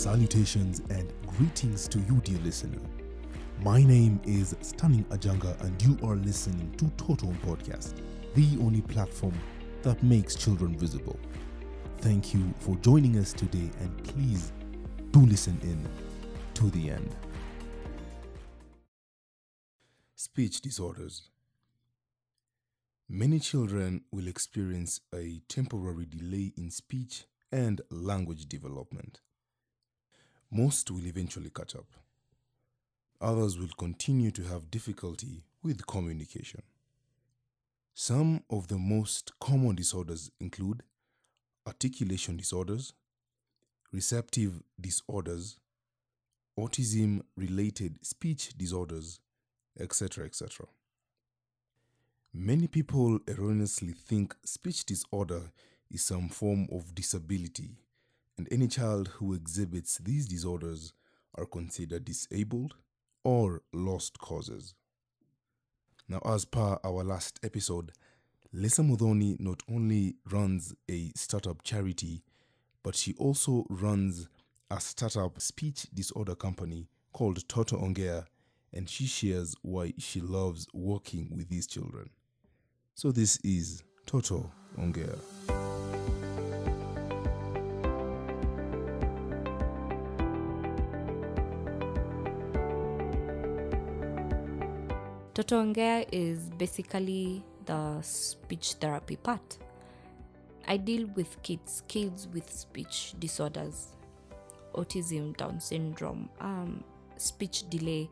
[0.00, 2.80] Salutations and greetings to you, dear listener.
[3.62, 8.00] My name is Stunning Ajanga, and you are listening to Toto Podcast,
[8.34, 9.34] the only platform
[9.82, 11.20] that makes children visible.
[11.98, 14.52] Thank you for joining us today, and please
[15.10, 15.86] do listen in
[16.54, 17.14] to the end.
[20.14, 21.28] Speech disorders.
[23.06, 29.20] Many children will experience a temporary delay in speech and language development.
[30.50, 31.86] Most will eventually catch up.
[33.20, 36.62] Others will continue to have difficulty with communication.
[37.94, 40.82] Some of the most common disorders include
[41.66, 42.94] articulation disorders,
[43.92, 45.58] receptive disorders,
[46.58, 49.20] autism related speech disorders,
[49.78, 50.24] etc.
[50.24, 50.66] etc.
[52.32, 55.52] Many people erroneously think speech disorder
[55.90, 57.76] is some form of disability,
[58.40, 60.94] and any child who exhibits these disorders
[61.34, 62.74] are considered disabled
[63.22, 64.72] or lost causes.
[66.08, 67.92] Now, as per our last episode,
[68.50, 72.22] Lisa Mudhoni not only runs a startup charity,
[72.82, 74.26] but she also runs
[74.70, 78.24] a startup speech disorder company called Toto Ongea,
[78.72, 82.08] and she shares why she loves working with these children.
[82.94, 85.18] So, this is Toto Ongea.
[95.40, 99.56] Toto Ongea is basically the speech therapy part.
[100.68, 103.96] I deal with kids, kids with speech disorders,
[104.74, 106.84] autism, Down syndrome, um,
[107.16, 108.10] speech delay,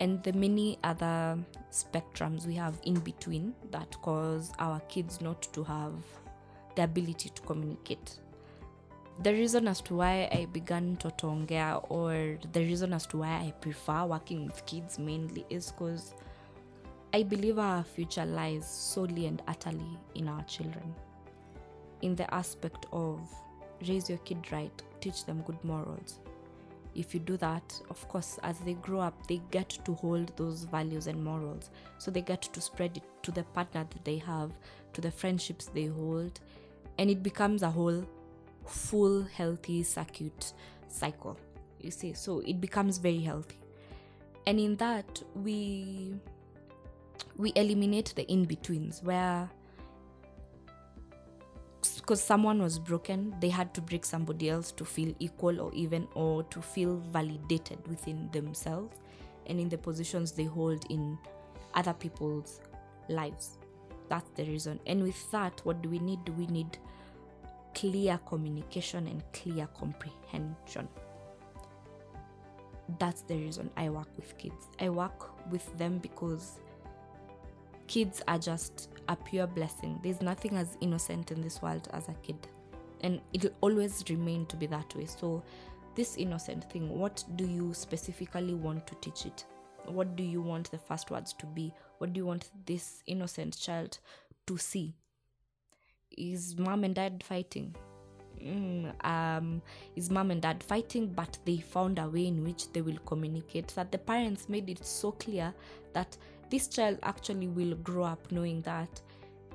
[0.00, 1.38] and the many other
[1.70, 5.94] spectrums we have in between that cause our kids not to have
[6.74, 8.18] the ability to communicate.
[9.22, 13.28] The reason as to why I began Toto Ongea, or the reason as to why
[13.46, 16.12] I prefer working with kids mainly, is because
[17.16, 20.94] I believe our future lies solely and utterly in our children.
[22.02, 23.20] In the aspect of
[23.88, 26.20] raise your kid right, teach them good morals.
[26.94, 30.64] If you do that, of course, as they grow up, they get to hold those
[30.64, 31.70] values and morals.
[31.96, 34.52] So they get to spread it to the partner that they have,
[34.92, 36.38] to the friendships they hold,
[36.98, 38.04] and it becomes a whole,
[38.66, 40.52] full, healthy circuit
[40.88, 41.38] cycle.
[41.80, 43.56] You see, so it becomes very healthy.
[44.46, 46.20] And in that, we
[47.36, 49.50] we eliminate the in betweens where
[51.96, 56.06] because someone was broken they had to break somebody else to feel equal or even
[56.14, 58.96] or to feel validated within themselves
[59.46, 61.18] and in the positions they hold in
[61.74, 62.60] other people's
[63.08, 63.58] lives.
[64.08, 64.80] That's the reason.
[64.86, 66.28] And with that what do we need?
[66.36, 66.78] We need
[67.74, 70.88] clear communication and clear comprehension.
[72.98, 74.68] That's the reason i work with kids.
[74.80, 76.60] I work with them because
[77.86, 79.98] kids are just a pure blessing.
[80.02, 82.36] There's nothing as innocent in this world as a kid,
[83.02, 85.06] and it'll always remain to be that way.
[85.06, 85.42] So,
[85.94, 89.44] this innocent thing, what do you specifically want to teach it?
[89.86, 91.72] What do you want the first words to be?
[91.98, 93.98] What do you want this innocent child
[94.46, 94.94] to see?
[96.16, 97.74] Is mom and dad fighting?
[98.42, 99.62] Mm, um,
[99.96, 103.68] is mom and dad fighting, but they found a way in which they will communicate.
[103.68, 105.52] That the parents made it so clear
[105.92, 106.16] that
[106.50, 109.00] this child actually will grow up knowing that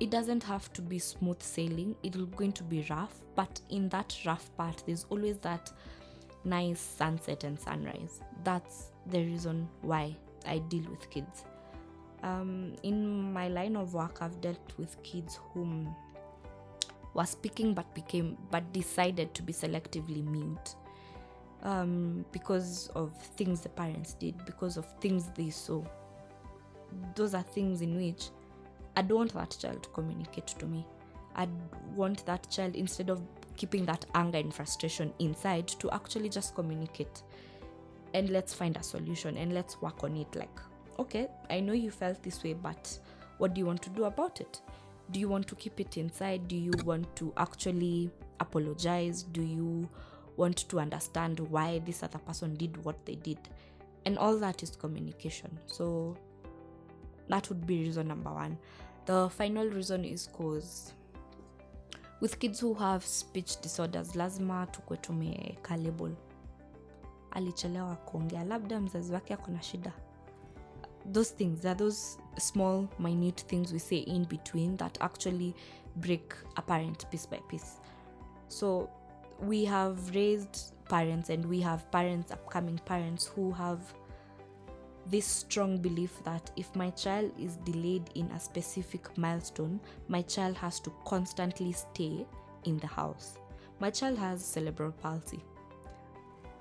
[0.00, 4.16] it doesn't have to be smooth sailing it's going to be rough but in that
[4.26, 5.70] rough part there's always that
[6.44, 10.14] nice sunset and sunrise that's the reason why
[10.46, 11.44] i deal with kids
[12.22, 15.94] um, in my line of work i've dealt with kids whom
[17.14, 20.76] were speaking but became but decided to be selectively mute
[21.62, 25.82] um, because of things the parents did because of things they saw
[27.14, 28.30] those are things in which
[28.96, 30.86] I don't want that child to communicate to me.
[31.34, 31.48] I
[31.94, 33.22] want that child, instead of
[33.56, 37.22] keeping that anger and frustration inside, to actually just communicate.
[38.14, 40.34] And let's find a solution and let's work on it.
[40.34, 40.60] Like,
[40.98, 42.98] okay, I know you felt this way, but
[43.38, 44.60] what do you want to do about it?
[45.12, 46.48] Do you want to keep it inside?
[46.48, 48.10] Do you want to actually
[48.40, 49.22] apologize?
[49.22, 49.88] Do you
[50.36, 53.38] want to understand why this other person did what they did?
[54.06, 55.58] And all that is communication.
[55.66, 56.16] So
[57.28, 58.58] that would be reason number one
[59.06, 60.92] the final reason is cause
[62.20, 66.12] with kids who have speech disorders lazima tukwe tumeweka label
[67.30, 69.92] alichelewa kuongea labda mzazi wake ako na shida
[71.06, 75.54] those things are those small minute things we say in between that actually
[75.96, 77.80] break a parent piece by piece.
[78.48, 78.88] So
[79.40, 83.80] we have raised parents and we have parents upcoming parents who have
[85.06, 90.56] this strong belief that if my child is delayed in a specific milestone my child
[90.56, 92.24] has to constantly stay
[92.64, 93.38] in the house.
[93.80, 95.42] My child has cerebral palsy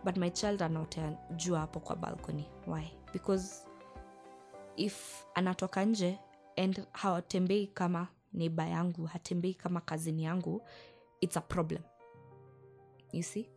[0.04, 2.46] but my child anaotea juu hapo kwa balcony.
[2.66, 2.92] Why?
[3.14, 3.68] Because
[4.78, 6.20] if anatoka nje
[6.58, 10.62] and hawatembei kama neiba yangu hatembei kama kazini yangu
[11.22, 11.84] it's a problem.
[13.12, 13.50] You see?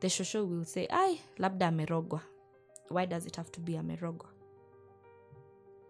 [0.00, 2.20] The shosho will say ai labda amerogwa.
[2.88, 4.26] Why does it have to be amerogwa?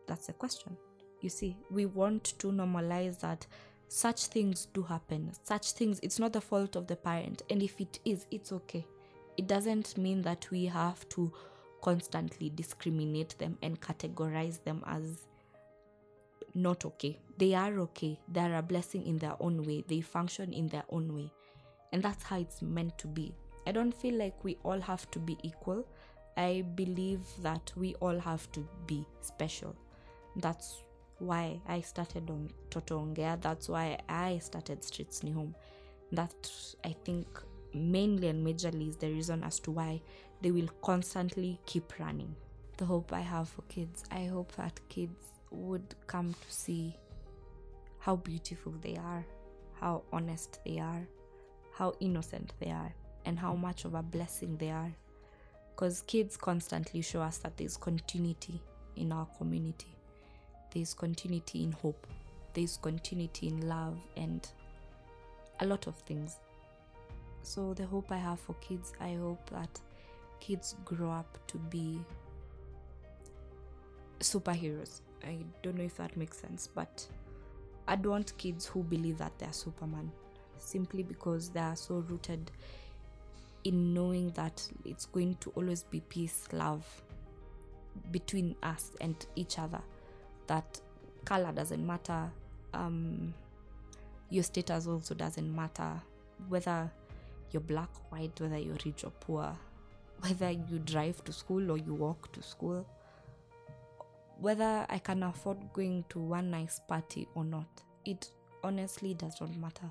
[0.06, 0.76] That's the question.
[1.20, 3.46] You see we want to normalize that
[3.88, 5.32] such things do happen.
[5.42, 7.42] Such things it's not the fault of the parent.
[7.50, 8.86] And if it is it's okay.
[9.36, 11.32] It doesn't mean that we have to
[11.86, 15.28] constantly discriminate them and categorize them as
[16.52, 17.16] not okay.
[17.38, 18.18] They are okay.
[18.26, 19.84] They're a blessing in their own way.
[19.86, 21.30] They function in their own way.
[21.92, 23.32] And that's how it's meant to be.
[23.68, 25.86] I don't feel like we all have to be equal.
[26.36, 29.76] I believe that we all have to be special.
[30.34, 30.78] That's
[31.18, 35.54] why i started on toto ongea that's why i started streets ni home.
[36.12, 36.50] That
[36.84, 37.26] i think
[37.72, 40.02] mainly and majorly is the reason as to why
[40.40, 42.34] they will constantly keep running.
[42.76, 46.94] The hope i have for kids i hope that kids would come to see
[47.98, 49.24] how beautiful they are
[49.80, 51.08] how honest they are
[51.76, 52.92] how innocent they are
[53.26, 54.90] and how much of a blessing they are.
[55.74, 58.62] Because kids constantly show us that there's continuity
[58.96, 59.94] in our community.
[60.72, 62.06] There's continuity in hope.
[62.54, 64.48] There's continuity in love and
[65.60, 66.36] a lot of things.
[67.42, 69.80] So the hope i have for kids i hope that
[70.46, 71.98] kids grow up to be
[74.20, 75.00] superheroes.
[75.24, 77.06] I don't know if that makes sense but
[77.88, 80.10] i'd want kids who believe that they're superman
[80.58, 82.50] simply because they are so rooted
[83.64, 86.84] in knowing that it's going to always be peace love
[88.12, 89.80] between us and each other
[90.46, 90.80] that
[91.24, 92.30] color doesn't matter
[92.74, 93.34] um,
[94.30, 96.00] your status also doesn't matter
[96.48, 96.90] whether
[97.50, 99.56] you're black white whether you're rich or poor
[100.20, 102.86] whether you drive to school or you walk to school
[104.38, 108.30] whether i can afford going to one nice party or not it
[108.62, 109.90] honestly does not matter.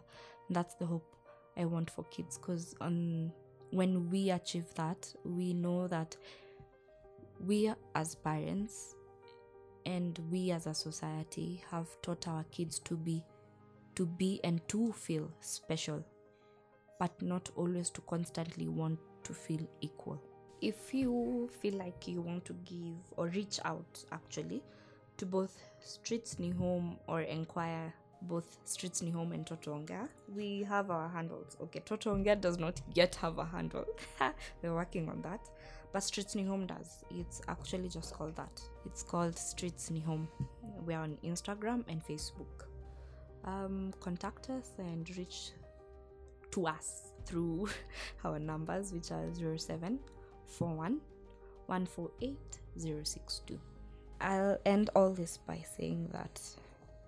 [0.49, 1.15] That's the hope
[1.57, 3.31] i want for kids because um,
[3.71, 6.15] when we achieve that we know that
[7.39, 8.95] we as parents
[9.85, 13.23] and we as a society have taught our kids to be
[13.95, 16.03] to be and to feel special
[16.99, 20.21] but not always to constantly want to feel equal.
[20.61, 24.63] If you feel like you want to give or reach out actually
[25.17, 27.93] to both streets ni home or inquire
[28.23, 31.81] both streets ni home and Toto Ongea we have our handles okay?
[31.85, 33.85] Toto Ongea does not yet have a handle.
[34.61, 35.41] We're working on that.
[35.93, 37.03] But streets ni home does.
[37.11, 38.61] It's actually just called that.
[38.85, 40.27] It's called streets ni home
[40.85, 42.67] we're on instagram and facebook.
[43.43, 45.51] Um, contact us and reach
[46.51, 47.67] to us through
[48.23, 50.99] our numbers which are 0741
[51.65, 52.37] 148
[52.77, 53.59] 062
[54.21, 56.39] i'll end all this by saying that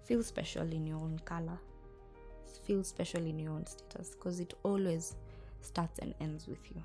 [0.08, 1.60] feel special in your own color.
[2.66, 5.16] Feel special in your own status because it always
[5.62, 6.82] starts and ends with you.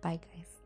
[0.00, 0.57] Bye guys